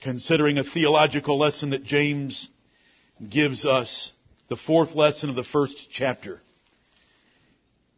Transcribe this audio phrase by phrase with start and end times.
[0.00, 2.48] considering a theological lesson that James
[3.28, 4.12] gives us,
[4.48, 6.40] the fourth lesson of the first chapter.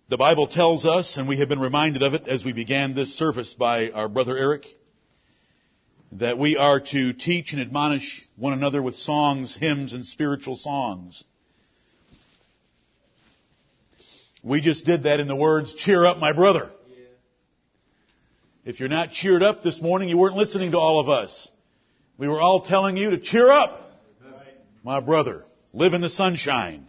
[0.09, 3.17] The Bible tells us, and we have been reminded of it as we began this
[3.17, 4.67] service by our brother Eric,
[6.13, 11.25] that we are to teach and admonish one another with songs, hymns, and spiritual songs.
[14.43, 16.71] We just did that in the words, cheer up my brother.
[18.65, 21.49] If you're not cheered up this morning, you weren't listening to all of us.
[22.19, 23.81] We were all telling you to cheer up,
[24.83, 25.43] my brother.
[25.73, 26.87] Live in the sunshine.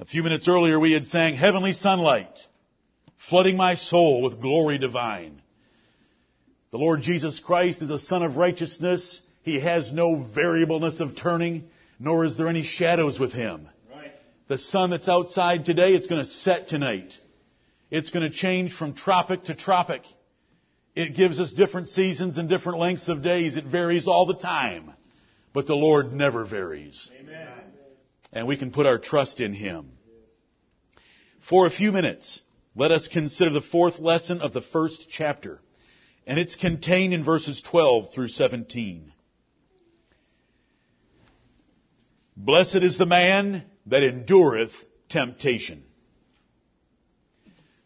[0.00, 2.38] A few minutes earlier we had sang heavenly sunlight,
[3.30, 5.40] flooding my soul with glory divine.
[6.72, 9.20] The Lord Jesus Christ is a sun of righteousness.
[9.42, 13.68] He has no variableness of turning, nor is there any shadows with him.
[14.48, 17.12] The sun that's outside today, it's going to set tonight.
[17.90, 20.02] It's going to change from tropic to tropic.
[20.96, 23.58] It gives us different seasons and different lengths of days.
[23.58, 24.94] It varies all the time.
[25.52, 27.10] But the Lord never varies.
[27.20, 27.48] Amen.
[28.32, 29.90] And we can put our trust in Him.
[31.48, 32.40] For a few minutes,
[32.74, 35.60] let us consider the fourth lesson of the first chapter.
[36.26, 39.12] And it's contained in verses 12 through 17.
[42.38, 44.72] Blessed is the man that endureth
[45.10, 45.84] temptation.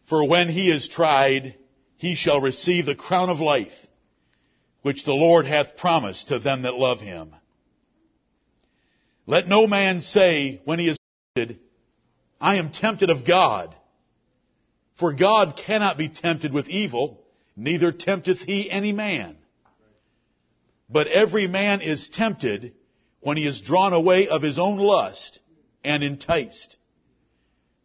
[0.07, 1.55] For when he is tried,
[2.01, 3.75] he shall receive the crown of life,
[4.81, 7.35] which the Lord hath promised to them that love him.
[9.27, 10.97] Let no man say when he is
[11.35, 11.59] tempted,
[12.39, 13.75] I am tempted of God.
[14.99, 17.21] For God cannot be tempted with evil,
[17.55, 19.37] neither tempteth he any man.
[20.89, 22.73] But every man is tempted
[23.19, 25.39] when he is drawn away of his own lust
[25.83, 26.77] and enticed.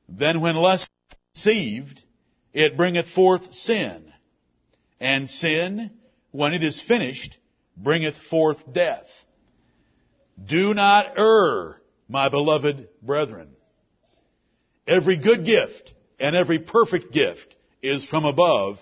[0.08, 2.02] Then when lust is conceived,
[2.54, 4.05] it bringeth forth sin.
[5.00, 5.90] And sin,
[6.30, 7.38] when it is finished,
[7.76, 9.06] bringeth forth death.
[10.44, 11.76] Do not err,
[12.08, 13.50] my beloved brethren.
[14.86, 18.78] Every good gift and every perfect gift is from above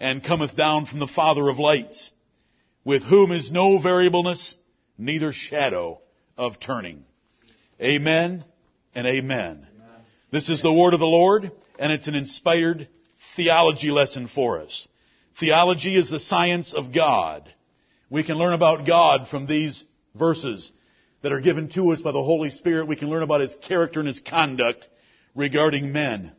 [0.00, 2.12] and cometh down from the Father of lights,
[2.84, 4.56] with whom is no variableness,
[4.96, 6.00] neither shadow
[6.36, 7.04] of turning.
[7.80, 8.44] Amen
[8.94, 9.66] and amen.
[9.66, 9.66] amen.
[10.30, 12.88] This is the word of the Lord, and it's an inspired
[13.36, 14.88] theology lesson for us.
[15.40, 17.52] Theology is the science of God.
[18.10, 19.84] We can learn about God from these
[20.16, 20.72] verses
[21.22, 22.88] that are given to us by the Holy Spirit.
[22.88, 24.88] We can learn about His character and His conduct
[25.36, 26.32] regarding men.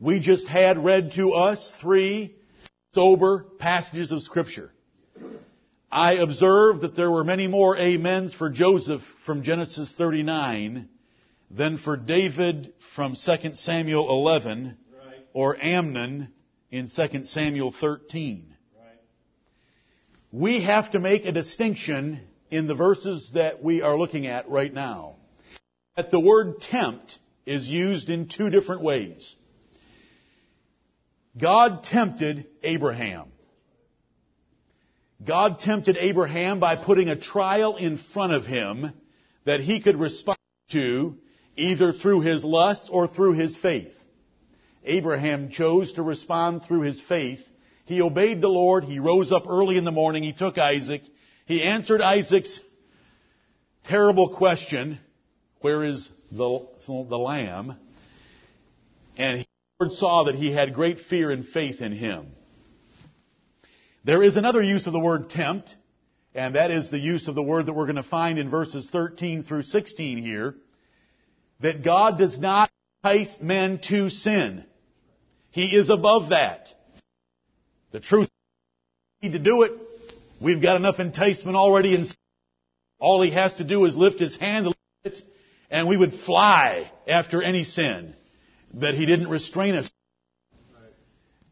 [0.00, 2.34] We just had read to us three
[2.94, 4.72] sober passages of Scripture.
[5.90, 10.88] I observed that there were many more amens for Joseph from Genesis 39
[11.50, 14.76] than for David from 2 Samuel 11
[15.32, 16.32] or Amnon
[16.70, 18.54] in 2 Samuel 13.
[20.30, 22.20] We have to make a distinction
[22.50, 25.16] in the verses that we are looking at right now.
[25.96, 29.34] That the word tempt is used in two different ways.
[31.36, 33.28] God tempted Abraham.
[35.24, 38.92] God tempted Abraham by putting a trial in front of him
[39.44, 40.38] that he could respond
[40.70, 41.16] to
[41.56, 43.92] either through his lust or through his faith.
[44.88, 47.40] Abraham chose to respond through his faith.
[47.84, 48.84] He obeyed the Lord.
[48.84, 50.22] He rose up early in the morning.
[50.22, 51.02] He took Isaac.
[51.46, 52.60] He answered Isaac's
[53.84, 54.98] terrible question,
[55.60, 57.76] where is the, the lamb?
[59.16, 59.46] And the
[59.80, 62.26] Lord saw that he had great fear and faith in him.
[64.04, 65.74] There is another use of the word tempt,
[66.34, 68.88] and that is the use of the word that we're going to find in verses
[68.90, 70.54] 13 through 16 here,
[71.60, 72.70] that God does not
[73.02, 74.64] entice men to sin.
[75.50, 76.68] He is above that.
[77.92, 78.28] The truth
[79.22, 79.72] need to do it.
[80.40, 82.06] We've got enough enticement already in
[82.98, 85.22] all he has to do is lift his hand it,
[85.70, 88.14] and we would fly after any sin
[88.74, 89.90] that he didn't restrain us.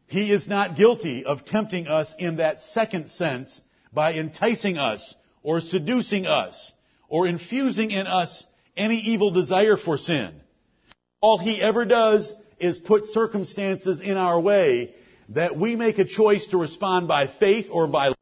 [0.07, 3.61] He is not guilty of tempting us in that second sense
[3.93, 6.73] by enticing us or seducing us
[7.09, 8.45] or infusing in us
[8.75, 10.33] any evil desire for sin.
[11.19, 14.93] All he ever does is put circumstances in our way
[15.29, 18.13] that we make a choice to respond by faith or by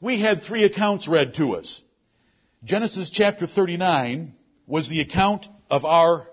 [0.00, 1.80] we had three accounts read to us.
[2.64, 4.34] Genesis chapter 39
[4.66, 6.28] was the account of our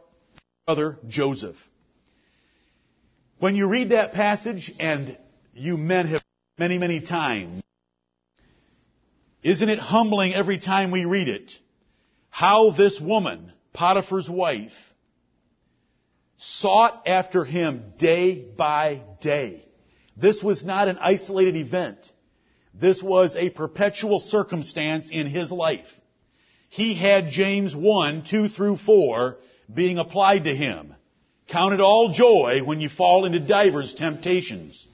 [0.65, 1.55] brother Joseph.
[3.37, 5.17] When you read that passage, and
[5.53, 6.23] you men have
[6.57, 7.61] many, many times,
[9.43, 11.53] isn't it humbling every time we read it?
[12.29, 14.73] How this woman, Potiphar's wife,
[16.61, 19.65] sought after him day by day.
[20.17, 22.11] This was not an isolated event.
[22.73, 25.87] This was a perpetual circumstance in his life.
[26.69, 29.37] He had James 1, 2 through 4
[29.73, 30.95] being applied to him.
[31.47, 34.85] Count it all joy when you fall into divers temptations.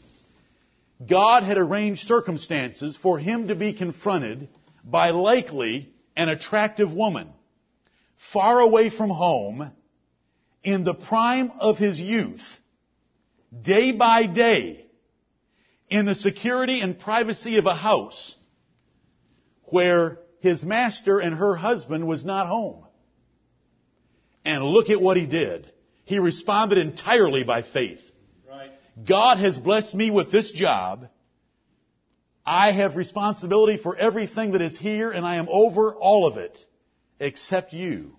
[1.06, 4.48] God had arranged circumstances for him to be confronted
[4.84, 7.28] by likely an attractive woman,
[8.32, 9.72] far away from home,
[10.66, 12.44] in the prime of his youth,
[13.62, 14.88] day by day,
[15.90, 18.36] in the security and privacy of a house,
[19.66, 22.84] where his master and her husband was not home.
[24.44, 25.72] And look at what he did.
[26.04, 28.02] He responded entirely by faith.
[28.48, 28.72] Right.
[29.08, 31.10] God has blessed me with this job.
[32.46, 36.58] I have responsibility for everything that is here and I am over all of it
[37.20, 38.18] except you.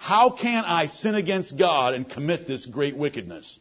[0.00, 3.60] How can I sin against God and commit this great wickedness?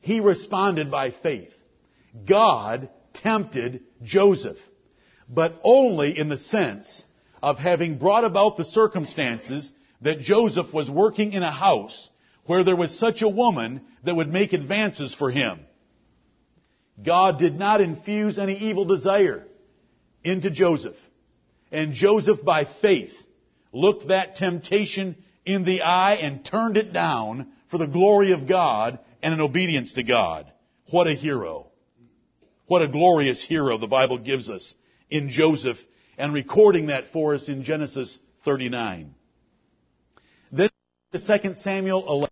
[0.00, 1.52] He responded by faith.
[2.26, 4.56] God tempted Joseph,
[5.28, 7.04] but only in the sense
[7.42, 9.70] of having brought about the circumstances
[10.00, 12.08] that Joseph was working in a house
[12.46, 15.60] where there was such a woman that would make advances for him.
[17.04, 19.46] God did not infuse any evil desire
[20.24, 20.96] into Joseph.
[21.70, 23.12] And Joseph, by faith,
[23.72, 28.98] looked that temptation in the eye and turned it down for the glory of God
[29.22, 30.50] and in obedience to God.
[30.90, 31.68] What a hero.
[32.66, 34.74] What a glorious hero the Bible gives us
[35.08, 35.78] in Joseph
[36.18, 39.14] and recording that for us in Genesis 39.
[40.52, 40.70] Then
[41.12, 42.28] to 2 Samuel 11.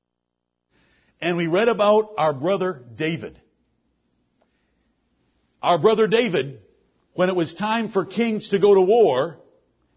[1.21, 3.41] And we read about our brother David.
[5.61, 6.61] Our brother David,
[7.15, 9.39] when it was time for kings to go to war,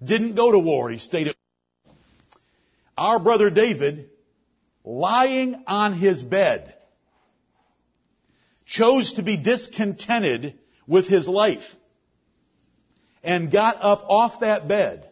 [0.04, 0.90] didn't go to war.
[0.90, 1.36] He stayed at
[2.98, 4.10] Our brother David,
[4.84, 6.74] lying on his bed,
[8.66, 10.58] chose to be discontented
[10.88, 11.64] with his life
[13.24, 15.08] and got up off that bed.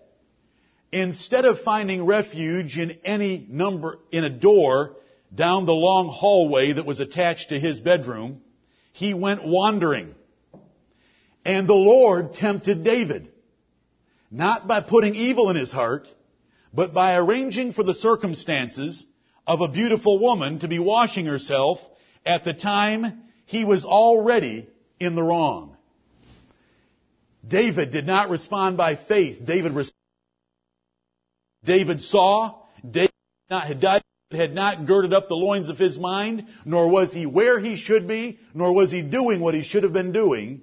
[0.91, 4.95] Instead of finding refuge in any number, in a door
[5.33, 8.41] down the long hallway that was attached to his bedroom,
[8.93, 10.15] he went wandering.
[11.45, 13.31] And the Lord tempted David.
[14.31, 16.07] Not by putting evil in his heart,
[16.73, 19.05] but by arranging for the circumstances
[19.47, 21.79] of a beautiful woman to be washing herself
[22.25, 24.67] at the time he was already
[24.99, 25.75] in the wrong.
[27.47, 29.43] David did not respond by faith.
[29.43, 29.95] David responded.
[31.63, 32.61] David saw.
[32.89, 33.11] David
[33.49, 37.59] had died had not girded up the loins of his mind, nor was he where
[37.59, 40.61] he should be, nor was he doing what he should have been doing.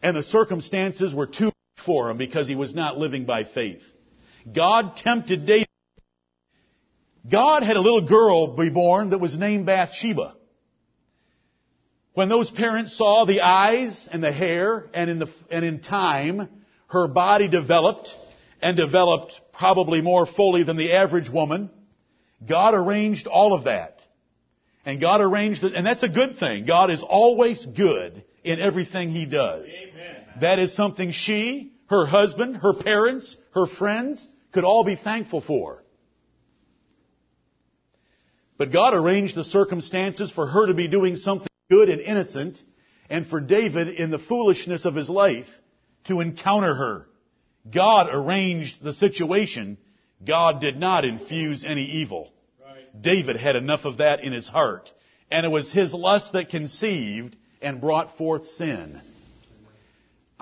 [0.00, 1.50] And the circumstances were too
[1.84, 3.82] for him because he was not living by faith.
[4.52, 5.68] God tempted David.
[7.30, 10.34] God had a little girl be born that was named Bathsheba.
[12.14, 16.48] When those parents saw the eyes and the hair and in the, and in time
[16.88, 18.14] her body developed
[18.60, 21.70] and developed probably more fully than the average woman.
[22.46, 24.00] God arranged all of that.
[24.84, 26.66] And God arranged it, and that's a good thing.
[26.66, 29.66] God is always good in everything He does.
[29.66, 30.16] Amen.
[30.40, 35.84] That is something she, her husband, her parents, her friends could all be thankful for.
[38.58, 42.60] But God arranged the circumstances for her to be doing something good and innocent,
[43.08, 45.48] and for David, in the foolishness of his life,
[46.04, 47.06] to encounter her
[47.70, 49.78] God arranged the situation.
[50.24, 52.32] God did not infuse any evil.
[52.64, 53.02] Right.
[53.02, 54.90] David had enough of that in his heart.
[55.30, 59.00] And it was his lust that conceived and brought forth sin.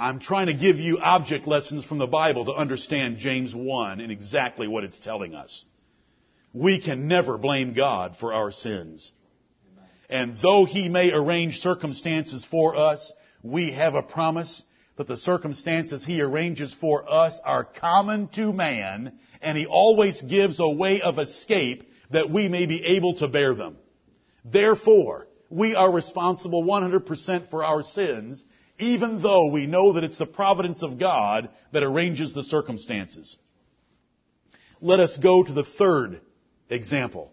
[0.01, 4.11] I'm trying to give you object lessons from the Bible to understand James 1 and
[4.11, 5.65] exactly what it's telling us.
[6.55, 9.13] We can never blame God for our sins.
[10.09, 14.63] And though He may arrange circumstances for us, we have a promise
[15.01, 20.61] but the circumstances he arranges for us are common to man, and he always gives
[20.61, 23.79] a way of escape that we may be able to bear them.
[24.45, 28.45] Therefore, we are responsible 100% for our sins,
[28.81, 33.37] even though we know that it's the providence of God that arranges the circumstances.
[34.81, 36.21] Let us go to the third
[36.69, 37.33] example.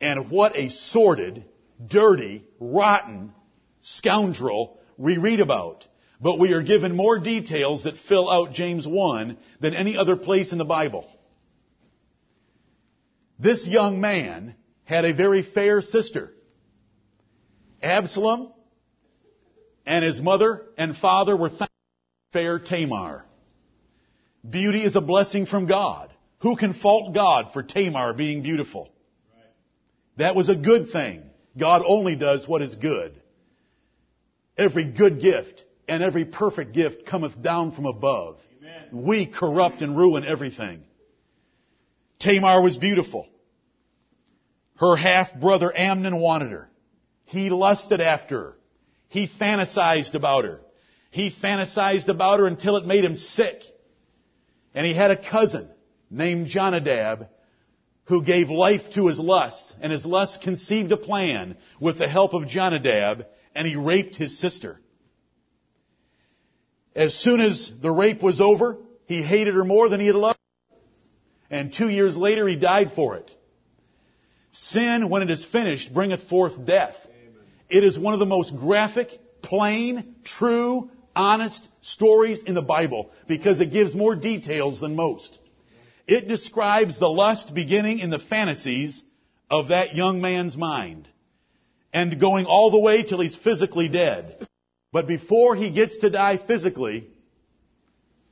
[0.00, 1.44] And what a sordid,
[1.84, 3.32] dirty, rotten
[3.80, 5.86] scoundrel we read about.
[6.20, 10.52] But we are given more details that fill out James 1 than any other place
[10.52, 11.10] in the Bible.
[13.38, 14.54] This young man
[14.84, 16.32] had a very fair sister.
[17.82, 18.52] Absalom
[19.90, 21.50] and his mother and father were
[22.32, 23.24] fair Tamar.
[24.48, 26.12] Beauty is a blessing from God.
[26.42, 28.88] Who can fault God for Tamar being beautiful?
[30.16, 31.24] That was a good thing.
[31.58, 33.20] God only does what is good.
[34.56, 38.38] Every good gift and every perfect gift cometh down from above.
[38.92, 40.84] We corrupt and ruin everything.
[42.20, 43.26] Tamar was beautiful.
[44.76, 46.70] Her half brother Amnon wanted her.
[47.24, 48.56] He lusted after her.
[49.10, 50.60] He fantasized about her.
[51.10, 53.62] He fantasized about her until it made him sick.
[54.72, 55.68] And he had a cousin
[56.08, 57.28] named Jonadab
[58.04, 62.34] who gave life to his lust, and his lust conceived a plan with the help
[62.34, 64.80] of Jonadab, and he raped his sister.
[66.94, 70.38] As soon as the rape was over, he hated her more than he had loved
[70.70, 70.76] her.
[71.50, 73.28] And two years later, he died for it.
[74.52, 76.94] Sin, when it is finished, bringeth forth death.
[77.70, 79.10] It is one of the most graphic,
[79.42, 85.38] plain, true, honest stories in the Bible because it gives more details than most.
[86.06, 89.02] It describes the lust beginning in the fantasies
[89.48, 91.08] of that young man's mind
[91.92, 94.46] and going all the way till he's physically dead.
[94.92, 97.06] But before he gets to die physically,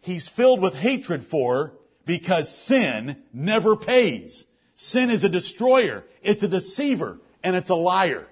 [0.00, 1.72] he's filled with hatred for her
[2.06, 4.44] because sin never pays.
[4.74, 8.26] Sin is a destroyer, it's a deceiver, and it's a liar.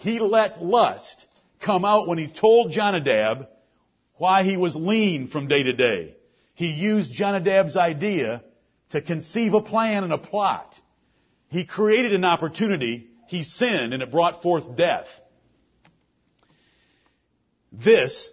[0.00, 1.26] He let lust
[1.60, 3.48] come out when he told Jonadab
[4.16, 6.16] why he was lean from day to day.
[6.54, 8.42] He used Jonadab's idea
[8.90, 10.74] to conceive a plan and a plot.
[11.48, 15.06] He created an opportunity, he sinned, and it brought forth death.
[17.70, 18.30] This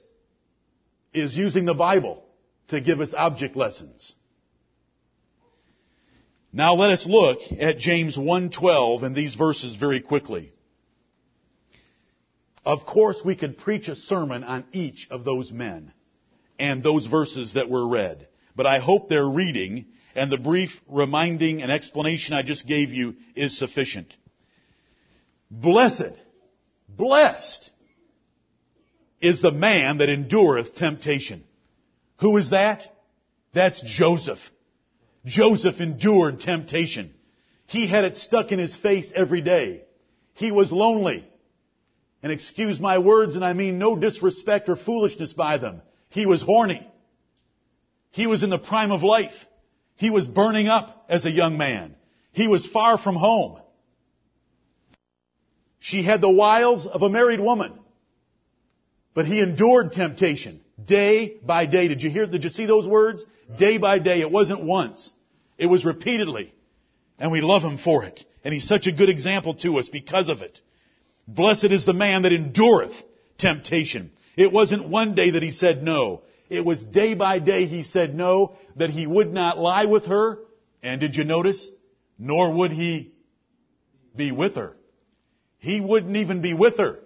[1.13, 2.23] is using the Bible
[2.69, 4.15] to give us object lessons.
[6.53, 10.53] Now let us look at James 1:12 and these verses very quickly.
[12.67, 15.93] Of course, we could preach a sermon on each of those men
[16.59, 21.61] and those verses that were read, but I hope their reading and the brief reminding
[21.61, 24.13] and explanation I just gave you is sufficient.
[25.49, 26.11] Blessed,
[26.89, 27.71] blessed
[29.21, 31.45] is the man that endureth temptation.
[32.19, 32.83] Who is that?
[33.53, 34.39] That's Joseph.
[35.23, 37.13] Joseph endured temptation.
[37.67, 39.85] He had it stuck in his face every day.
[40.33, 41.25] He was lonely.
[42.23, 45.81] And excuse my words, and I mean no disrespect or foolishness by them.
[46.09, 46.87] He was horny.
[48.11, 49.33] He was in the prime of life.
[49.95, 51.95] He was burning up as a young man.
[52.31, 53.59] He was far from home.
[55.79, 57.73] She had the wiles of a married woman.
[59.13, 61.87] But he endured temptation day by day.
[61.87, 63.25] Did you hear, did you see those words?
[63.57, 64.21] Day by day.
[64.21, 65.11] It wasn't once.
[65.57, 66.53] It was repeatedly.
[67.17, 68.23] And we love him for it.
[68.43, 70.61] And he's such a good example to us because of it.
[71.27, 72.93] Blessed is the man that endureth
[73.37, 74.11] temptation.
[74.35, 76.21] It wasn't one day that he said no.
[76.49, 80.39] It was day by day he said no, that he would not lie with her.
[80.81, 81.69] And did you notice?
[82.17, 83.13] Nor would he
[84.15, 84.77] be with her.
[85.57, 86.99] He wouldn't even be with her.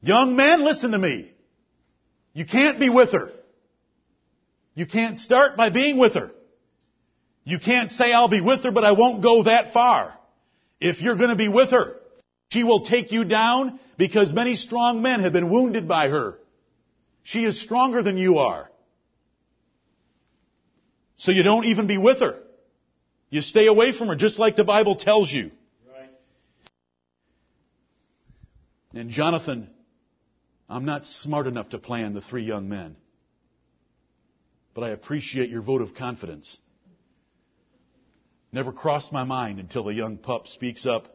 [0.00, 1.30] Young man, listen to me.
[2.32, 3.32] You can't be with her.
[4.74, 6.30] You can't start by being with her.
[7.44, 10.16] You can't say, I'll be with her, but I won't go that far.
[10.80, 11.96] If you're going to be with her,
[12.48, 16.38] she will take you down because many strong men have been wounded by her.
[17.22, 18.70] She is stronger than you are.
[21.16, 22.40] So you don't even be with her.
[23.28, 25.50] You stay away from her just like the Bible tells you.
[25.88, 26.10] Right.
[28.94, 29.70] And Jonathan,
[30.68, 32.96] I'm not smart enough to plan the three young men.
[34.74, 36.58] But I appreciate your vote of confidence.
[38.52, 41.06] Never crossed my mind until the young pup speaks up.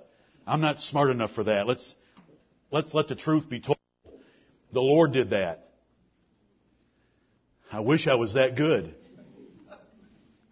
[0.48, 1.68] I'm not smart enough for that.
[1.68, 1.96] Let's,
[2.72, 3.78] let's let the truth be told.
[4.72, 5.70] The Lord did that.
[7.72, 8.96] I wish I was that good.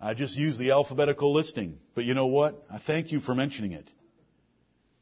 [0.01, 1.77] I just used the alphabetical listing.
[1.95, 2.65] But you know what?
[2.69, 3.89] I thank you for mentioning it.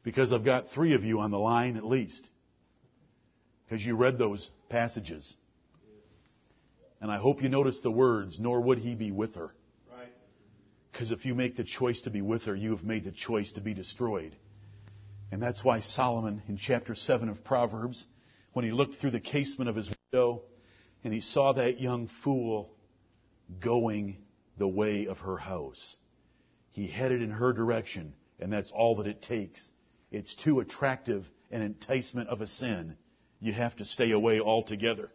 [0.04, 2.28] Because I've got three of you on the line at least.
[3.64, 5.34] Because you read those passages.
[7.00, 9.52] And I hope you notice the words, nor would he be with her.
[10.92, 13.52] Because if you make the choice to be with her, you have made the choice
[13.52, 14.36] to be destroyed.
[15.30, 18.06] And that's why Solomon, in chapter 7 of Proverbs,
[18.52, 20.42] when he looked through the casement of his window
[21.02, 22.70] and he saw that young fool
[23.58, 24.18] going
[24.58, 25.96] the way of her house,
[26.68, 29.70] he headed in her direction, and that's all that it takes.
[30.10, 32.96] It's too attractive an enticement of a sin.
[33.40, 35.10] You have to stay away altogether.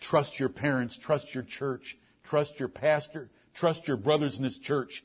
[0.00, 5.04] Trust your parents, trust your church, trust your pastor, trust your brothers in this church.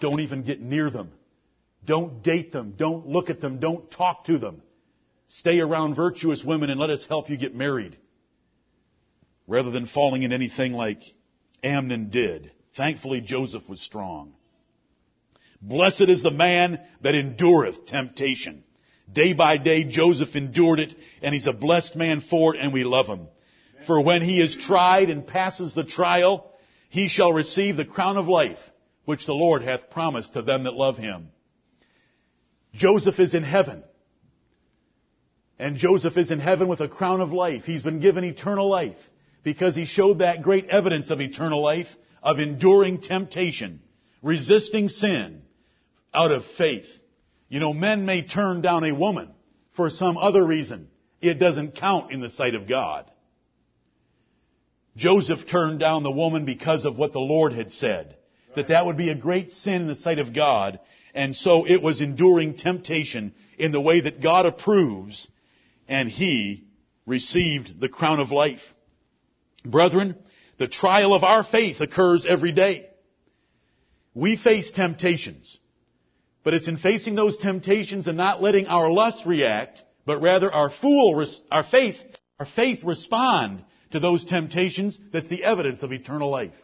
[0.00, 1.10] Don't even get near them.
[1.84, 2.74] Don't date them.
[2.76, 3.58] Don't look at them.
[3.58, 4.62] Don't talk to them.
[5.28, 7.96] Stay around virtuous women and let us help you get married.
[9.46, 11.00] Rather than falling in anything like
[11.62, 12.50] Amnon did.
[12.76, 14.34] Thankfully, Joseph was strong.
[15.62, 18.62] Blessed is the man that endureth temptation.
[19.10, 22.84] Day by day, Joseph endured it, and he's a blessed man for it, and we
[22.84, 23.28] love him.
[23.86, 26.52] For when he is tried and passes the trial,
[26.88, 28.58] he shall receive the crown of life,
[29.06, 31.28] which the Lord hath promised to them that love him.
[32.74, 33.82] Joseph is in heaven.
[35.58, 37.64] And Joseph is in heaven with a crown of life.
[37.64, 38.98] He's been given eternal life
[39.42, 41.86] because he showed that great evidence of eternal life,
[42.22, 43.80] of enduring temptation,
[44.22, 45.42] resisting sin
[46.12, 46.86] out of faith.
[47.48, 49.30] You know, men may turn down a woman
[49.76, 50.88] for some other reason.
[51.20, 53.10] It doesn't count in the sight of God.
[54.96, 58.16] Joseph turned down the woman because of what the Lord had said.
[58.56, 60.80] That that would be a great sin in the sight of God.
[61.14, 65.28] And so it was enduring temptation in the way that God approves
[65.88, 66.64] and he
[67.06, 68.62] received the crown of life.
[69.64, 70.16] Brethren,
[70.58, 72.88] the trial of our faith occurs every day.
[74.14, 75.58] We face temptations,
[76.42, 80.70] but it's in facing those temptations and not letting our lust react, but rather our
[80.70, 81.96] fool, our faith,
[82.40, 86.54] our faith respond to those temptations that's the evidence of eternal life.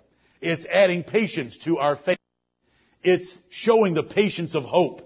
[0.43, 2.19] It's adding patience to our faith.
[3.03, 5.01] It's showing the patience of hope.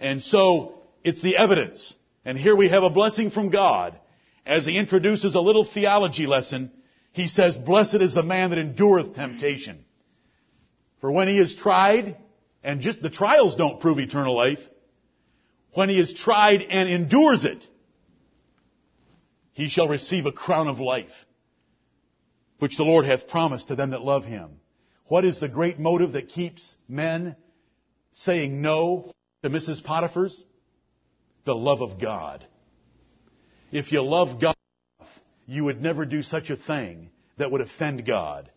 [0.00, 0.74] And so,
[1.04, 1.94] it's the evidence.
[2.24, 3.98] And here we have a blessing from God.
[4.44, 6.72] As he introduces a little theology lesson,
[7.12, 9.84] he says, Blessed is the man that endureth temptation.
[11.00, 12.16] For when he is tried,
[12.62, 14.60] and just the trials don't prove eternal life,
[15.74, 17.66] when he is tried and endures it,
[19.52, 21.12] he shall receive a crown of life,
[22.58, 24.60] which the Lord hath promised to them that love him.
[25.06, 27.36] What is the great motive that keeps men
[28.12, 29.10] saying no
[29.42, 29.82] to Mrs.
[29.82, 30.42] Potiphar's?
[31.44, 32.46] The love of God.
[33.72, 34.56] If you love God,
[35.46, 38.50] you would never do such a thing that would offend God.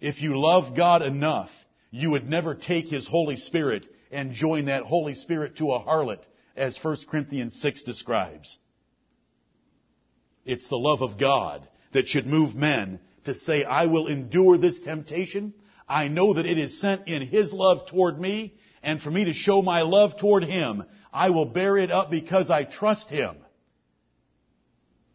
[0.00, 1.50] If you love God enough,
[1.90, 6.22] you would never take His Holy Spirit and join that Holy Spirit to a harlot,
[6.56, 8.58] as 1 Corinthians 6 describes.
[10.44, 14.80] It's the love of God that should move men to say, I will endure this
[14.80, 15.54] temptation.
[15.88, 19.32] I know that it is sent in His love toward me, and for me to
[19.32, 23.36] show my love toward Him, I will bear it up because I trust Him.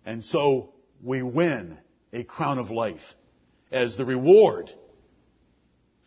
[0.05, 1.77] And so we win
[2.13, 3.01] a crown of life
[3.71, 4.71] as the reward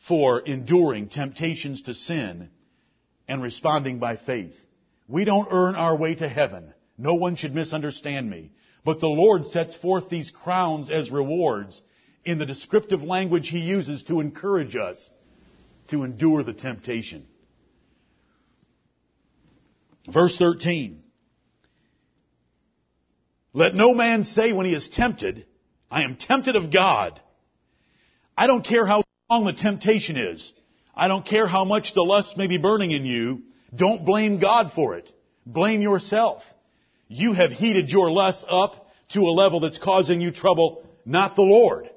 [0.08, 2.48] for enduring temptations to sin
[3.28, 4.54] and responding by faith.
[5.06, 6.72] We don't earn our way to heaven.
[6.96, 8.52] No one should misunderstand me.
[8.84, 11.82] But the Lord sets forth these crowns as rewards
[12.24, 15.10] in the descriptive language He uses to encourage us
[15.88, 17.26] to endure the temptation.
[20.08, 21.02] Verse 13.
[23.52, 25.44] Let no man say when he is tempted,
[25.90, 27.20] I am tempted of God.
[28.36, 30.52] I don't care how strong the temptation is.
[30.94, 33.42] I don't care how much the lust may be burning in you.
[33.74, 35.10] Don't blame God for it.
[35.44, 36.42] Blame yourself.
[37.08, 41.42] You have heated your lust up to a level that's causing you trouble, not the
[41.42, 41.90] Lord.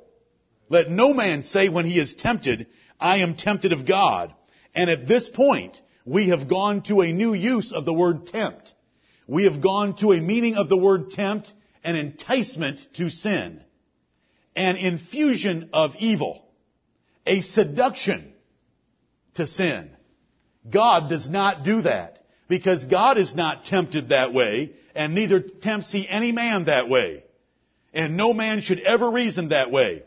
[0.73, 2.65] Let no man say when he is tempted,
[2.99, 4.33] I am tempted of God.
[4.73, 8.73] And at this point, we have gone to a new use of the word tempt.
[9.27, 13.61] We have gone to a meaning of the word tempt, an enticement to sin,
[14.55, 16.43] an infusion of evil,
[17.27, 18.33] a seduction
[19.35, 19.91] to sin.
[20.67, 25.91] God does not do that because God is not tempted that way and neither tempts
[25.91, 27.25] he any man that way.
[27.93, 30.01] And no man should ever reason that way.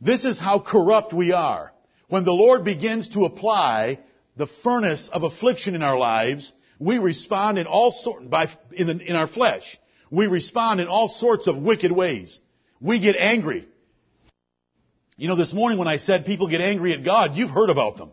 [0.00, 1.72] This is how corrupt we are.
[2.08, 3.98] When the Lord begins to apply
[4.36, 8.98] the furnace of affliction in our lives, we respond in all sort, by, in, the,
[8.98, 9.78] in our flesh.
[10.10, 12.40] We respond in all sorts of wicked ways.
[12.80, 13.66] We get angry.
[15.16, 17.96] You know, this morning when I said people get angry at God, you've heard about
[17.96, 18.10] them.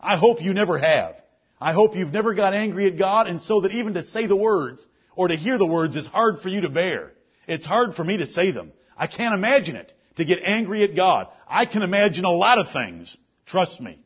[0.00, 1.16] I hope you never have.
[1.60, 4.36] I hope you've never got angry at God and so that even to say the
[4.36, 7.12] words or to hear the words is hard for you to bear.
[7.46, 8.72] It's hard for me to say them.
[8.96, 11.28] I can't imagine it to get angry at God.
[11.48, 13.16] I can imagine a lot of things.
[13.46, 13.98] Trust me.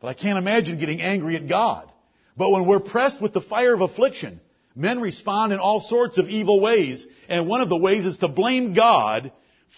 [0.00, 1.90] But I can't imagine getting angry at God.
[2.36, 4.40] But when we're pressed with the fire of affliction,
[4.74, 7.06] men respond in all sorts of evil ways.
[7.28, 9.32] And one of the ways is to blame God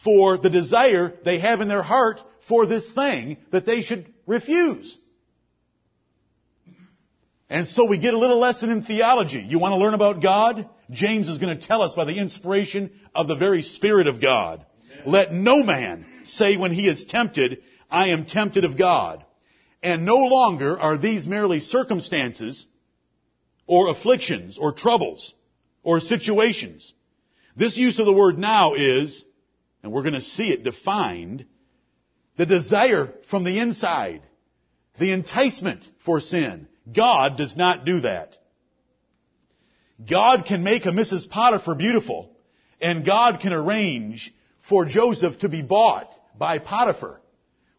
[0.05, 4.97] for the desire they have in their heart for this thing that they should refuse.
[7.49, 9.41] And so we get a little lesson in theology.
[9.41, 10.69] You want to learn about God?
[10.91, 14.65] James is going to tell us by the inspiration of the very Spirit of God.
[15.07, 17.59] Let no man say when he is tempted,
[17.91, 19.25] I am tempted of God.
[19.83, 22.67] And no longer are these merely circumstances
[23.67, 25.33] or afflictions or troubles
[25.83, 26.93] or situations.
[27.57, 29.25] This use of the word now is,
[29.83, 31.47] and we're going to see it defined,
[32.37, 34.23] the desire from the inside,
[34.99, 36.69] the enticement for sin.
[36.93, 38.37] God does not do that.
[40.09, 41.29] God can make a Mrs.
[41.29, 42.31] Potiphar beautiful,
[42.81, 44.33] and God can arrange
[44.69, 47.21] for Joseph to be bought by Potiphar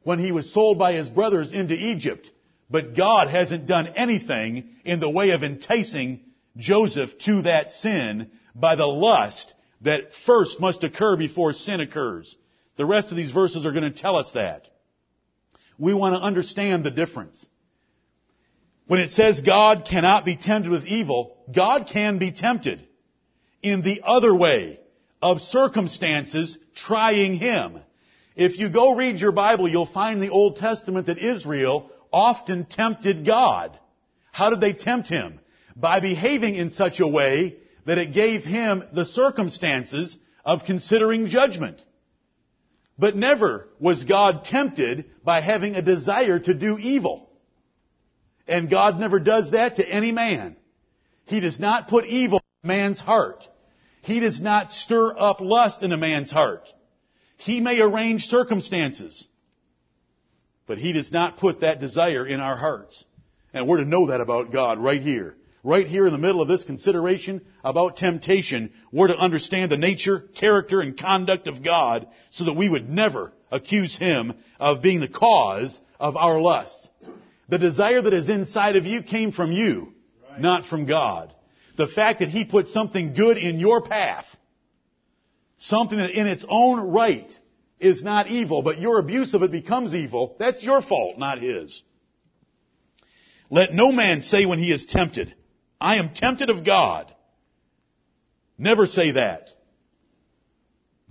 [0.04, 2.30] when he was sold by his brothers into Egypt.
[2.70, 6.22] But God hasn't done anything in the way of enticing
[6.58, 12.36] Joseph to that sin by the lust that first must occur before sin occurs.
[12.78, 14.68] The rest of these verses are going to tell us that.
[15.78, 17.48] We want to understand the difference.
[18.88, 22.88] When it says God cannot be tempted with evil, God can be tempted
[23.62, 24.81] in the other way
[25.22, 27.80] of circumstances trying Him.
[28.36, 32.66] If you go read your Bible, you'll find in the Old Testament that Israel often
[32.66, 33.78] tempted God.
[34.32, 35.40] How did they tempt Him?
[35.76, 41.82] By behaving in such a way that it gave Him the circumstances of considering judgment.
[42.98, 47.30] But never was God tempted by having a desire to do evil.
[48.48, 50.56] And God never does that to any man.
[51.26, 53.48] He does not put evil in man's heart.
[54.02, 56.68] He does not stir up lust in a man's heart.
[57.38, 59.28] He may arrange circumstances,
[60.68, 63.06] but he does not put that desire in our hearts.
[63.54, 65.36] And we're to know that about God right here.
[65.64, 70.28] Right here in the middle of this consideration about temptation, we're to understand the nature,
[70.36, 75.08] character, and conduct of God so that we would never accuse Him of being the
[75.08, 76.90] cause of our lusts.
[77.50, 79.94] The desire that is inside of you came from you,
[80.40, 81.32] not from God.
[81.82, 84.28] The fact that He put something good in your path,
[85.58, 87.28] something that in its own right
[87.80, 91.82] is not evil, but your abuse of it becomes evil, that's your fault, not His.
[93.50, 95.34] Let no man say when he is tempted,
[95.80, 97.12] I am tempted of God.
[98.60, 99.50] Never say that.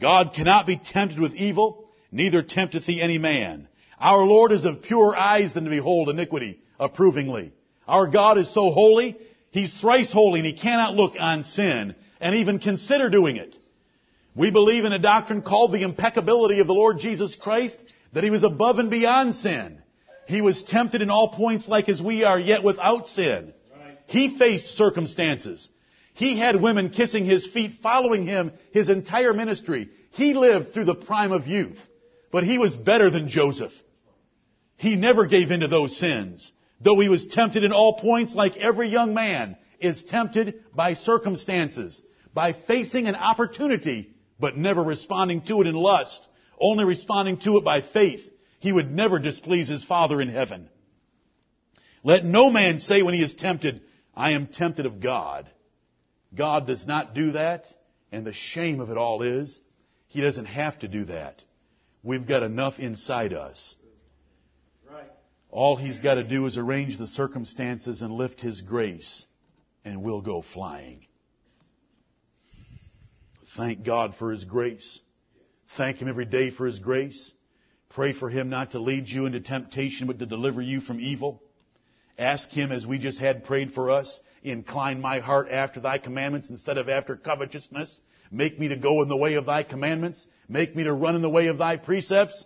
[0.00, 3.66] God cannot be tempted with evil, neither tempteth he any man.
[3.98, 7.54] Our Lord is of purer eyes than to behold iniquity approvingly.
[7.88, 9.18] Our God is so holy,
[9.50, 13.56] He's thrice holy and He cannot look on sin and even consider doing it.
[14.34, 17.82] We believe in a doctrine called the impeccability of the Lord Jesus Christ,
[18.12, 19.82] that He was above and beyond sin.
[20.26, 23.52] He was tempted in all points like as we are, yet without sin.
[24.06, 25.68] He faced circumstances.
[26.14, 29.88] He had women kissing his feet, following him his entire ministry.
[30.10, 31.78] He lived through the prime of youth.
[32.30, 33.72] But he was better than Joseph.
[34.76, 36.52] He never gave in to those sins.
[36.80, 42.02] Though he was tempted in all points like every young man is tempted by circumstances,
[42.32, 46.26] by facing an opportunity, but never responding to it in lust,
[46.58, 48.26] only responding to it by faith.
[48.60, 50.68] He would never displease his Father in heaven.
[52.02, 53.82] Let no man say when he is tempted,
[54.14, 55.50] I am tempted of God.
[56.34, 57.66] God does not do that,
[58.12, 59.60] and the shame of it all is,
[60.08, 61.42] He doesn't have to do that.
[62.02, 63.76] We've got enough inside us.
[65.50, 69.24] All He's got to do is arrange the circumstances and lift His grace,
[69.84, 71.06] and we'll go flying.
[73.56, 75.00] Thank God for His grace.
[75.76, 77.32] Thank Him every day for His grace.
[77.88, 81.42] Pray for Him not to lead you into temptation, but to deliver you from evil.
[82.16, 86.48] Ask Him, as we just had prayed for us, incline my heart after Thy commandments
[86.48, 88.00] instead of after covetousness.
[88.30, 90.24] Make me to go in the way of Thy commandments.
[90.48, 92.44] Make me to run in the way of Thy precepts.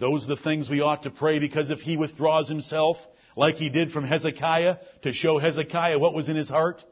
[0.00, 2.96] Those are the things we ought to pray because if He withdraws Himself,
[3.36, 6.82] like He did from Hezekiah, to show Hezekiah what was in his heart,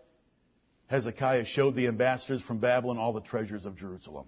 [0.89, 4.27] Hezekiah showed the ambassadors from Babylon all the treasures of Jerusalem.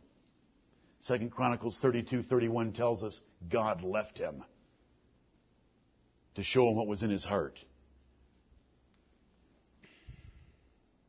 [1.01, 4.45] Second Chronicles 32, 31 tells us God left him
[6.35, 7.59] to show him what was in his heart.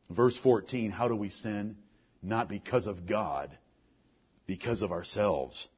[0.10, 1.78] Verse 14, how do we sin?
[2.22, 3.58] Not because of God,
[4.46, 5.70] because of ourselves.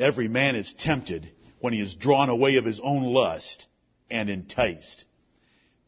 [0.00, 3.66] Every man is tempted when he is drawn away of his own lust
[4.10, 5.04] and enticed.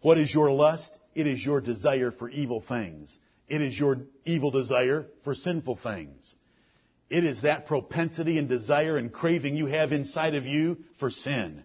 [0.03, 0.99] What is your lust?
[1.15, 3.19] It is your desire for evil things.
[3.49, 6.37] It is your evil desire for sinful things.
[7.09, 11.65] It is that propensity and desire and craving you have inside of you for sin.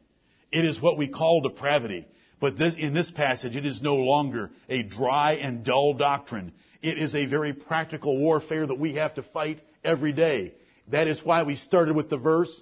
[0.49, 2.07] It is what we call depravity.
[2.39, 6.53] But this, in this passage, it is no longer a dry and dull doctrine.
[6.81, 10.53] It is a very practical warfare that we have to fight every day.
[10.89, 12.61] That is why we started with the verse,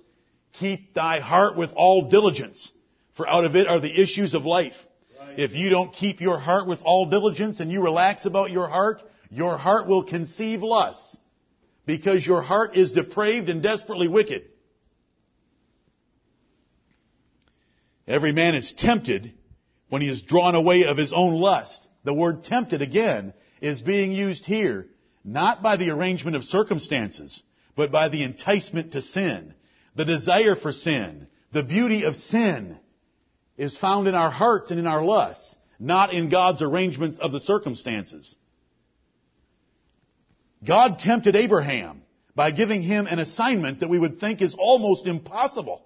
[0.54, 2.72] keep thy heart with all diligence,
[3.16, 4.74] for out of it are the issues of life.
[5.20, 5.40] Right.
[5.40, 9.02] If you don't keep your heart with all diligence and you relax about your heart,
[9.30, 11.20] your heart will conceive lust,
[11.86, 14.46] because your heart is depraved and desperately wicked.
[18.08, 19.34] Every man is tempted
[19.90, 21.88] when he is drawn away of his own lust.
[22.04, 24.88] The word tempted again is being used here
[25.24, 27.42] not by the arrangement of circumstances,
[27.76, 29.54] but by the enticement to sin.
[29.96, 32.78] The desire for sin, the beauty of sin
[33.58, 37.40] is found in our hearts and in our lusts, not in God's arrangements of the
[37.40, 38.36] circumstances.
[40.66, 42.02] God tempted Abraham
[42.36, 45.82] by giving him an assignment that we would think is almost impossible.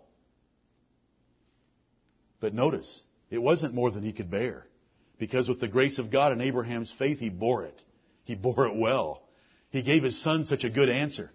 [2.39, 4.65] But notice, it wasn't more than he could bear.
[5.19, 7.79] Because with the grace of God and Abraham's faith, he bore it.
[8.23, 9.21] He bore it well.
[9.69, 11.29] He gave his son such a good answer.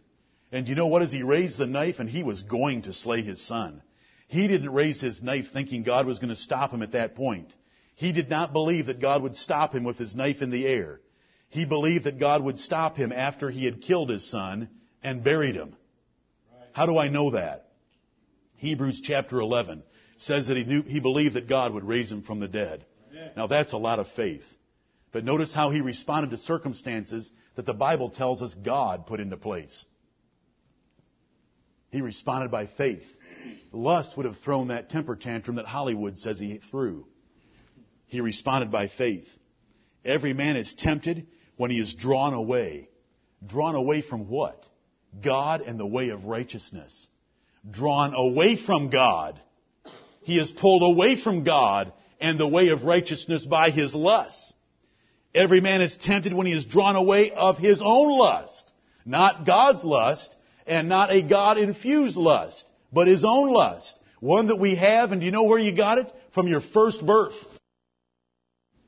[0.55, 1.03] And you know what?
[1.03, 3.83] As he raised the knife and he was going to slay his son,
[4.29, 7.53] he didn't raise his knife thinking God was going to stop him at that point.
[7.97, 11.01] He did not believe that God would stop him with his knife in the air.
[11.49, 14.69] He believed that God would stop him after he had killed his son
[15.03, 15.75] and buried him.
[16.71, 17.73] How do I know that?
[18.59, 19.83] Hebrews chapter 11
[20.19, 22.87] says that he knew, he believed that God would raise him from the dead.
[23.37, 24.45] Now that's a lot of faith.
[25.11, 29.37] But notice how he responded to circumstances that the Bible tells us God put into
[29.37, 29.85] place.
[31.95, 33.05] He responded by faith.
[33.71, 37.07] Lust would have thrown that temper tantrum that Hollywood says he threw.
[38.07, 39.29] He responded by faith.
[40.05, 42.89] Every man is tempted when he is drawn away.
[43.47, 44.67] Drawn away from what?
[45.23, 47.09] God and the way of righteousness.
[47.71, 49.41] Drawn away from God.
[50.23, 54.53] He is pulled away from God and the way of righteousness by his lust.
[55.33, 58.73] Every man is tempted when he is drawn away of his own lust.
[59.07, 60.35] Not God's lust
[60.67, 63.99] and not a God infused lust, but his own lust.
[64.21, 66.13] One that we have, and do you know where you got it?
[66.33, 67.35] From your first birth.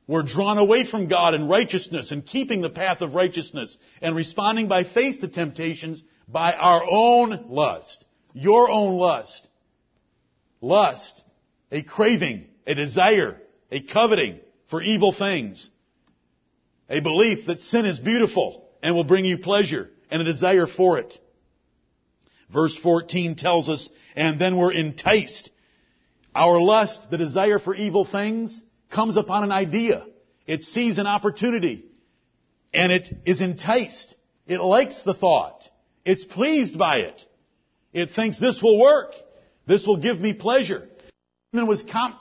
[0.08, 4.68] We're drawn away from God and righteousness and keeping the path of righteousness and responding
[4.68, 8.04] by faith to temptations by our own lust.
[8.32, 9.48] Your own lust.
[10.60, 11.22] Lust.
[11.72, 12.46] A craving.
[12.66, 13.38] A desire.
[13.70, 15.70] A coveting for evil things.
[16.88, 20.98] A belief that sin is beautiful and will bring you pleasure and a desire for
[20.98, 21.18] it.
[22.52, 25.50] Verse 14 tells us, and then we're enticed.
[26.35, 30.06] Our lust, the desire for evil things, comes upon an idea.
[30.46, 31.85] It sees an opportunity.
[32.72, 34.14] And it is enticed.
[34.46, 35.68] It likes the thought.
[36.04, 37.20] It's pleased by it.
[37.92, 39.12] It thinks this will work.
[39.66, 40.88] This will give me pleasure.
[41.52, 42.18] And was com-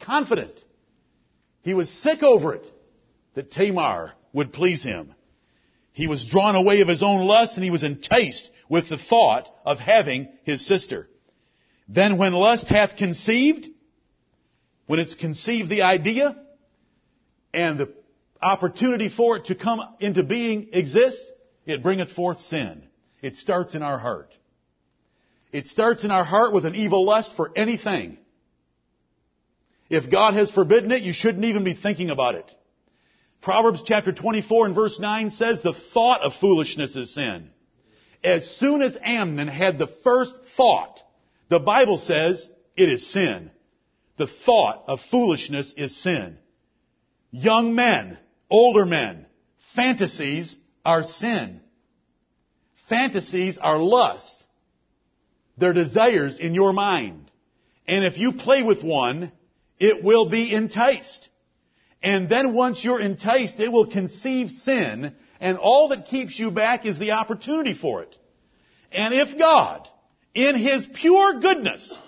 [0.00, 0.58] confident.
[1.62, 2.66] He was sick over it
[3.34, 5.14] that Tamar would please him.
[5.92, 9.48] He was drawn away of his own lust and he was enticed with the thought
[9.64, 11.08] of having his sister.
[11.88, 13.66] Then when lust hath conceived,
[14.86, 16.36] when it's conceived the idea
[17.54, 17.94] and the
[18.40, 21.32] opportunity for it to come into being exists,
[21.66, 22.82] it bringeth forth sin.
[23.22, 24.34] It starts in our heart.
[25.50, 28.18] It starts in our heart with an evil lust for anything.
[29.88, 32.50] If God has forbidden it, you shouldn't even be thinking about it.
[33.40, 37.50] Proverbs chapter 24 and verse 9 says the thought of foolishness is sin.
[38.22, 41.00] As soon as Amnon had the first thought,
[41.48, 43.50] the Bible says it is sin.
[44.16, 46.38] The thought of foolishness is sin.
[47.30, 48.18] Young men,
[48.50, 49.26] older men,
[49.74, 51.60] fantasies are sin.
[52.88, 54.46] Fantasies are lusts.
[55.56, 57.30] They're desires in your mind.
[57.86, 59.32] And if you play with one,
[59.78, 61.28] it will be enticed.
[62.02, 66.86] And then once you're enticed, it will conceive sin, and all that keeps you back
[66.86, 68.14] is the opportunity for it.
[68.90, 69.88] And if God,
[70.34, 71.98] in His pure goodness,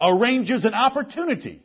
[0.00, 1.62] arranges an opportunity,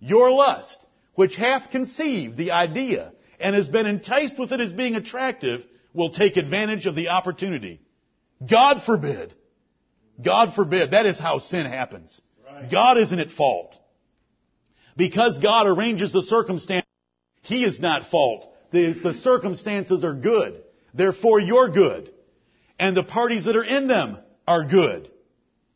[0.00, 4.94] your lust, which hath conceived the idea and has been enticed with it as being
[4.94, 7.80] attractive, will take advantage of the opportunity.
[8.48, 9.34] God forbid.
[10.22, 10.92] God forbid.
[10.92, 12.20] That is how sin happens.
[12.46, 12.70] Right.
[12.70, 13.74] God isn't at fault.
[14.96, 16.86] Because God arranges the circumstance,
[17.42, 18.52] He is not fault.
[18.70, 20.62] The, the circumstances are good.
[20.94, 22.12] Therefore, you're good.
[22.78, 25.10] And the parties that are in them are good.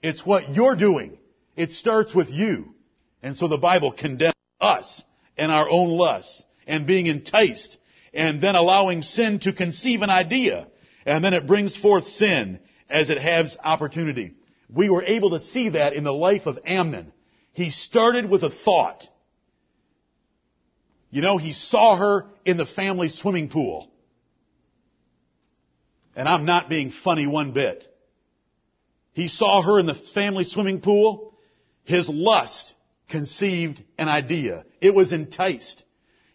[0.03, 1.19] It's what you're doing.
[1.57, 2.75] It starts with you.
[3.23, 5.05] And so the Bible condemns us
[5.37, 7.79] and our own lusts and being enticed
[8.13, 10.69] and then allowing sin to conceive an idea.
[11.07, 14.35] And then it brings forth sin as it has opportunity.
[14.69, 17.13] We were able to see that in the life of Amnon.
[17.53, 19.07] He started with a thought.
[21.12, 23.90] You know, he saw her in the family swimming pool.
[26.16, 27.87] And I'm not being funny one bit.
[29.12, 31.35] He saw her in the family swimming pool.
[31.85, 32.75] His lust
[33.11, 34.64] conceived an idea.
[34.81, 35.85] It was enticed.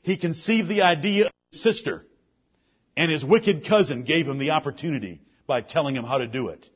[0.04, 2.06] He conceived the idea of his sister.
[2.96, 6.70] And his wicked cousin gave him the opportunity by telling him how to do it.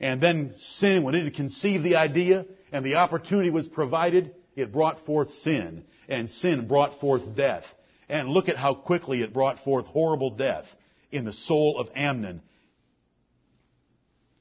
[0.00, 4.72] And then sin, when it had conceived the idea and the opportunity was provided, it
[4.72, 7.64] brought forth sin and sin brought forth death.
[8.08, 10.66] And look at how quickly it brought forth horrible death
[11.10, 12.42] in the soul of Amnon.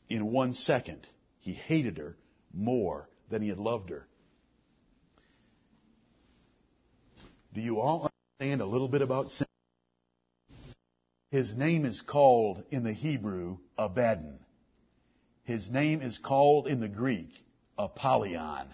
[0.10, 1.08] In one second,
[1.40, 2.18] he hated her
[2.54, 4.06] more than he had loved her.
[7.54, 9.48] Do you all understand a little bit about sin?
[11.32, 14.40] His name is called in the Hebrew Abaddon.
[15.46, 17.30] His name is called in the Greek
[17.78, 18.68] Apollyon.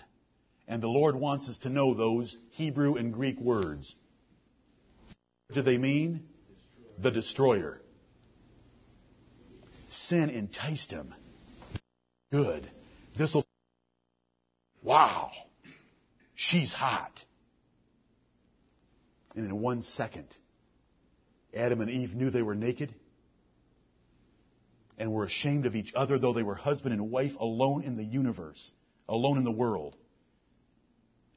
[0.69, 3.95] And the Lord wants us to know those Hebrew and Greek words.
[5.47, 6.25] What do they mean?
[7.01, 7.81] The destroyer.
[9.89, 11.15] Sin enticed him.
[12.31, 12.69] Good.
[13.17, 13.43] This'll.
[14.83, 15.31] Wow.
[16.35, 17.19] She's hot.
[19.35, 20.27] And in one second,
[21.51, 22.93] Adam and Eve knew they were naked
[24.99, 28.03] and were ashamed of each other, though they were husband and wife alone in the
[28.03, 28.71] universe,
[29.07, 29.95] alone in the world.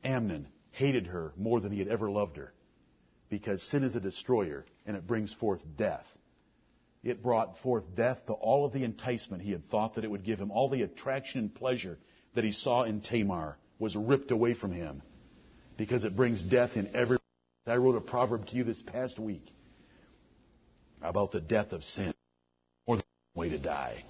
[0.05, 2.53] Amnon hated her more than he had ever loved her
[3.29, 6.07] because sin is a destroyer and it brings forth death.
[7.03, 10.25] It brought forth death to all of the enticement he had thought that it would
[10.25, 10.51] give him.
[10.51, 11.99] All the attraction and pleasure
[12.35, 15.03] that he saw in Tamar was ripped away from him
[15.77, 17.19] because it brings death in every.
[17.67, 19.45] I wrote a proverb to you this past week
[21.01, 22.15] about the death of sin,
[22.87, 24.05] or the way to die.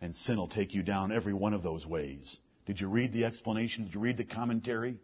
[0.00, 2.38] And sin will take you down every one of those ways.
[2.66, 3.84] Did you read the explanation?
[3.84, 4.98] Did you read the commentary?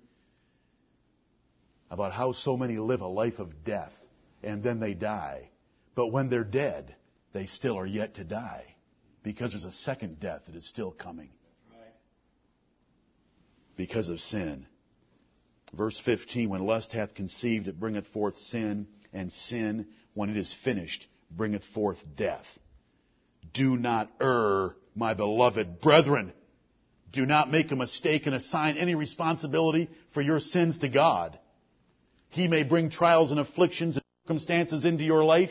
[1.91, 3.93] About how so many live a life of death
[4.43, 5.51] and then they die.
[5.95, 6.95] But when they're dead,
[7.33, 8.65] they still are yet to die
[9.23, 11.31] because there's a second death that is still coming
[13.77, 14.67] because of sin.
[15.75, 20.55] Verse 15, when lust hath conceived, it bringeth forth sin, and sin, when it is
[20.65, 22.45] finished, bringeth forth death.
[23.55, 26.33] Do not err, my beloved brethren.
[27.13, 31.39] Do not make a mistake and assign any responsibility for your sins to God.
[32.31, 35.51] He may bring trials and afflictions and circumstances into your life,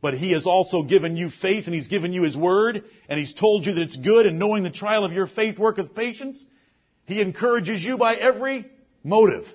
[0.00, 3.34] but He has also given you faith and He's given you His Word and He's
[3.34, 6.46] told you that it's good and knowing the trial of your faith worketh patience.
[7.06, 8.70] He encourages you by every
[9.02, 9.46] motive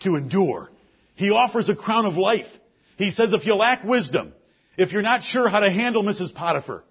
[0.00, 0.70] to endure.
[1.14, 2.48] He offers a crown of life.
[2.98, 4.34] He says if you lack wisdom,
[4.76, 6.34] if you're not sure how to handle Mrs.
[6.34, 6.84] Potiphar,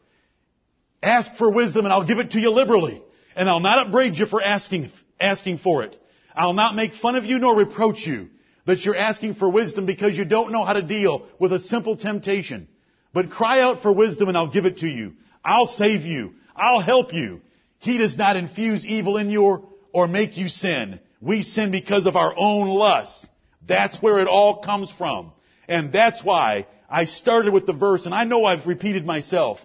[1.04, 3.04] ask for wisdom and I'll give it to you liberally.
[3.39, 5.97] And I'll not upbraid you for asking, asking for it.
[6.36, 8.28] I'll not make fun of you nor reproach you
[8.65, 11.95] that you're asking for wisdom because you don't know how to deal with a simple
[11.95, 12.67] temptation.
[13.13, 15.13] But cry out for wisdom and I'll give it to you.
[15.41, 16.34] I'll save you.
[16.54, 17.39] I'll help you.
[17.78, 20.99] He does not infuse evil in you or make you sin.
[21.21, 23.30] We sin because of our own lusts.
[23.65, 25.32] That's where it all comes from.
[25.65, 29.60] And that's why I started with the verse, and I know I've repeated myself.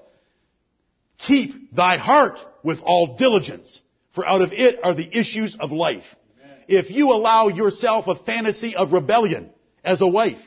[1.18, 3.82] Keep thy heart with all diligence,
[4.14, 6.04] for out of it are the issues of life.
[6.66, 9.50] If you allow yourself a fantasy of rebellion
[9.84, 10.40] as a wife,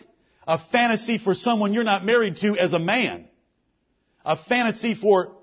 [0.46, 3.28] a fantasy for someone you're not married to as a man,
[4.26, 5.36] a fantasy for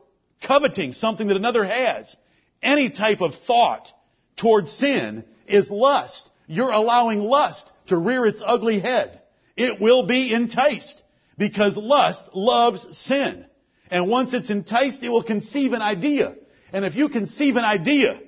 [0.43, 2.17] coveting something that another has,
[2.61, 3.89] any type of thought
[4.37, 6.31] towards sin is lust.
[6.49, 9.21] You're allowing lust to rear its ugly head.
[9.57, 11.03] It will be enticed
[11.39, 13.47] because lust loves sin.
[13.91, 16.35] And once it's enticed, it will conceive an idea.
[16.75, 18.19] And if you conceive an idea,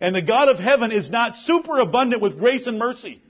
[0.00, 3.20] and the God of heaven is not superabundant with grace and mercy,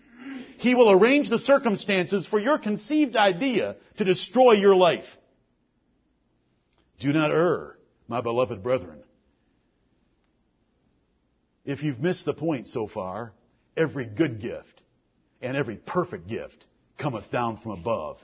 [0.59, 5.07] He will arrange the circumstances for your conceived idea to destroy your life.
[7.01, 9.03] Do not err, my beloved brethren.
[11.65, 13.33] If you've missed the point so far,
[13.79, 14.83] every good gift
[15.41, 16.67] and every perfect gift
[16.99, 18.19] cometh down from above.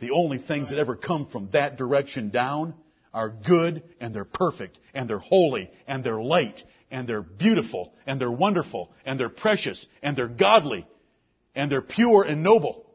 [0.00, 2.72] The only things that ever come from that direction down
[3.12, 8.20] are good and they're perfect and they're holy and they're light and they're beautiful and
[8.20, 10.86] they're wonderful and they're precious and they're godly
[11.54, 12.86] and they're pure and noble.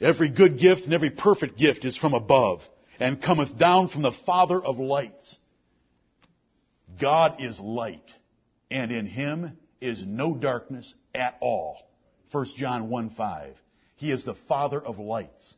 [0.00, 2.60] Every good gift and every perfect gift is from above
[2.98, 5.38] and cometh down from the Father of lights
[6.98, 8.14] God is light,
[8.70, 11.78] and in him is no darkness at all.
[12.30, 13.56] 1 John 1 5.
[13.96, 15.56] He is the Father of lights.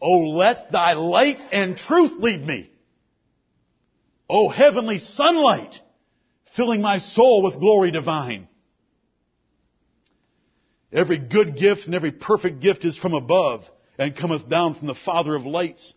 [0.00, 2.70] Oh, let thy light and truth lead me.
[4.28, 5.74] Oh, heavenly sunlight,
[6.56, 8.48] filling my soul with glory divine.
[10.92, 14.94] Every good gift and every perfect gift is from above and cometh down from the
[14.94, 15.94] Father of lights,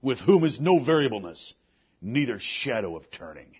[0.00, 1.54] with whom is no variableness
[2.04, 3.56] neither shadow of turning.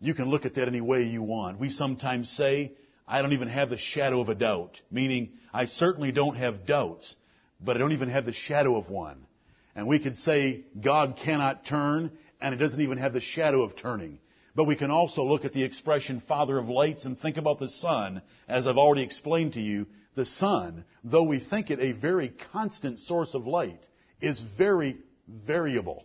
[0.00, 1.58] You can look at that any way you want.
[1.58, 2.72] We sometimes say,
[3.08, 7.16] I don't even have the shadow of a doubt, meaning I certainly don't have doubts,
[7.64, 9.26] but I don't even have the shadow of one.
[9.74, 12.10] And we could say God cannot turn,
[12.40, 14.18] and it doesn't even have the shadow of turning.
[14.54, 17.68] But we can also look at the expression Father of lights and think about the
[17.68, 19.86] sun, as I've already explained to you.
[20.14, 23.86] The sun, though we think it a very constant source of light,
[24.20, 26.04] is very variable.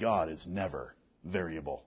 [0.00, 0.94] God is never
[1.24, 1.84] variable.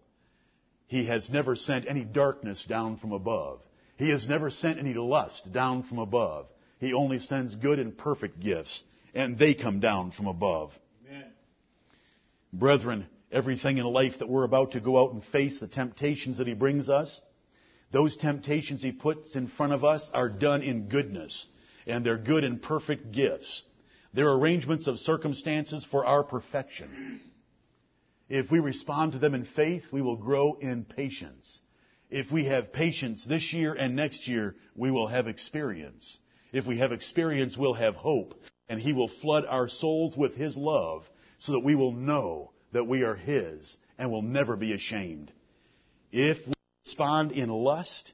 [0.87, 3.61] He has never sent any darkness down from above.
[3.97, 6.47] He has never sent any lust down from above.
[6.83, 8.83] He only sends good and perfect gifts,
[9.15, 10.73] and they come down from above.
[11.07, 11.31] Amen.
[12.51, 16.47] Brethren, everything in life that we're about to go out and face, the temptations that
[16.47, 17.21] He brings us,
[17.91, 21.47] those temptations He puts in front of us are done in goodness,
[21.87, 23.63] and they're good and perfect gifts.
[24.13, 27.21] They're arrangements of circumstances for our perfection.
[28.27, 31.61] If we respond to them in faith, we will grow in patience.
[32.09, 36.19] If we have patience this year and next year, we will have experience.
[36.53, 38.35] If we have experience, we'll have hope.
[38.69, 42.87] And He will flood our souls with His love so that we will know that
[42.87, 45.31] we are His and will never be ashamed.
[46.11, 46.53] If we
[46.85, 48.13] respond in lust,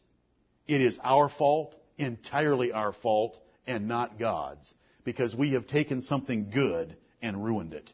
[0.68, 3.38] it is our fault, entirely our fault,
[3.68, 4.74] and not God's,
[5.04, 7.92] because we have taken something good and ruined it.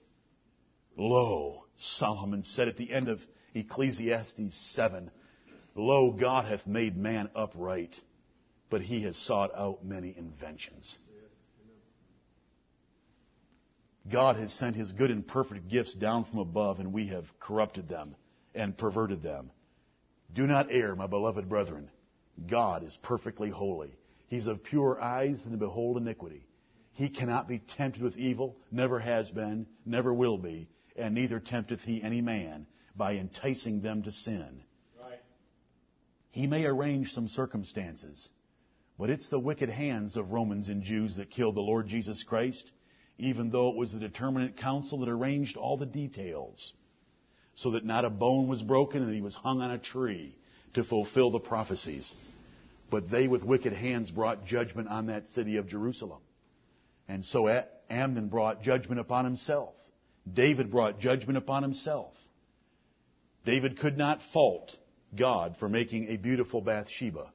[0.95, 3.19] Lo, Solomon said at the end of
[3.53, 5.11] Ecclesiastes 7,
[5.75, 7.99] Lo, God hath made man upright,
[8.75, 10.97] but he has sought out many inventions.
[14.11, 17.87] God has sent his good and perfect gifts down from above, and we have corrupted
[17.87, 18.17] them
[18.53, 19.49] and perverted them.
[20.33, 21.89] Do not err, my beloved brethren.
[22.49, 23.97] God is perfectly holy.
[24.27, 26.45] He's of pure eyes and to behold iniquity.
[26.91, 30.67] He cannot be tempted with evil, never has been, never will be,
[30.97, 34.63] and neither tempteth he any man by enticing them to sin.
[35.01, 35.21] Right.
[36.31, 38.27] He may arrange some circumstances,
[38.97, 42.71] but it's the wicked hands of Romans and Jews that killed the Lord Jesus Christ,
[43.17, 46.73] even though it was the determinate counsel that arranged all the details,
[47.55, 50.35] so that not a bone was broken and he was hung on a tree
[50.73, 52.13] to fulfill the prophecies.
[52.89, 56.21] But they with wicked hands brought judgment on that city of Jerusalem.
[57.07, 57.47] And so
[57.89, 59.73] Amnon brought judgment upon himself.
[60.31, 62.13] David brought judgment upon himself.
[63.45, 64.75] David could not fault
[65.15, 67.31] God for making a beautiful Bathsheba.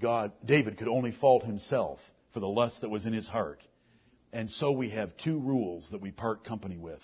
[0.00, 1.98] God, David could only fault himself
[2.32, 3.62] for the lust that was in his heart.
[4.32, 7.00] And so we have two rules that we part company with.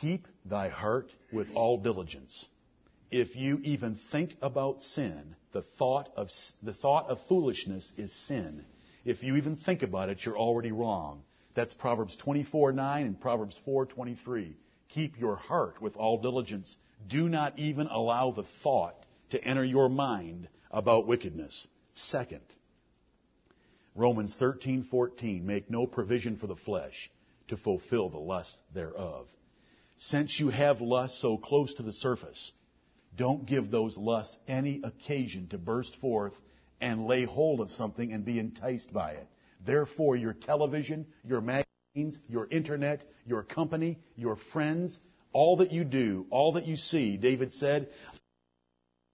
[0.00, 2.46] Keep thy heart with all diligence.
[3.10, 6.28] If you even think about sin, the thought of,
[6.62, 8.64] the thought of foolishness is sin.
[9.04, 11.22] If you even think about it, you're already wrong.
[11.54, 14.54] That's Proverbs 24:9 and Proverbs 4:23.
[14.88, 16.76] Keep your heart with all diligence.
[17.08, 21.66] Do not even allow the thought to enter your mind about wickedness.
[21.92, 22.44] Second,
[23.94, 27.10] Romans 13:14 make no provision for the flesh
[27.48, 29.26] to fulfill the lust thereof.
[29.96, 32.52] Since you have lust so close to the surface,
[33.16, 36.34] don't give those lusts any occasion to burst forth
[36.80, 39.26] and lay hold of something and be enticed by it.
[39.64, 45.00] Therefore, your television, your magazines, your internet, your company, your friends,
[45.32, 47.88] all that you do, all that you see, David said,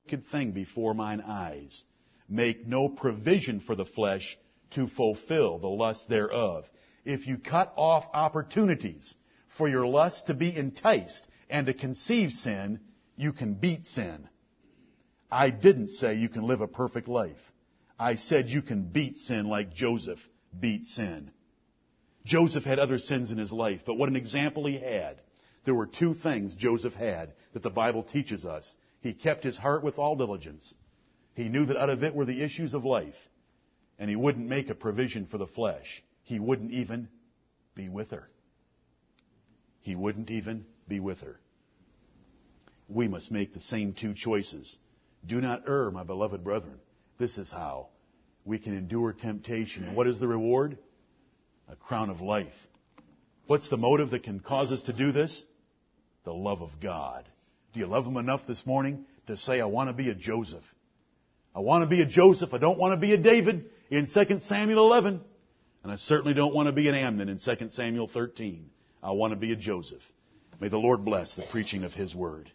[0.05, 1.85] wicked thing before mine eyes.
[2.29, 4.39] Make no provision for the flesh
[4.73, 6.65] to fulfill the lust thereof.
[7.05, 9.15] If you cut off opportunities
[9.57, 12.81] for your lust to be enticed and to conceive sin,
[13.17, 14.29] you can beat sin.
[15.31, 17.53] I didn't say you can live a perfect life.
[17.99, 20.19] I said you can beat sin like Joseph
[20.59, 21.31] beat sin.
[22.25, 25.21] Joseph had other sins in his life, but what an example he had.
[25.65, 28.77] There were two things Joseph had that the Bible teaches us.
[29.03, 30.75] He kept his heart with all diligence.
[31.35, 33.17] He knew that out of it were the issues of life.
[33.99, 36.03] And he wouldn't make a provision for the flesh.
[36.23, 37.09] He wouldn't even
[37.75, 38.29] be with her.
[39.81, 41.41] He wouldn't even be with her.
[42.89, 44.77] We must make the same two choices.
[45.27, 46.79] Do not err, my beloved brethren.
[47.19, 47.89] This is how
[48.45, 49.85] we can endure temptation.
[49.85, 50.79] And what is the reward?
[51.69, 52.53] A crown of life.
[53.47, 55.45] What's the motive that can cause us to do this?
[56.25, 57.29] The love of God.
[57.73, 60.65] Do you love Him enough this morning to say, I want to be a Joseph?
[61.55, 62.55] I want to be a Joseph.
[62.55, 65.21] I don't want to be a David in 2 Samuel 11.
[65.83, 68.71] And I certainly don't want to be an Amnon in 2 Samuel 13.
[69.03, 70.03] I want to be a Joseph.
[70.61, 72.51] May the Lord bless the preaching of His Word.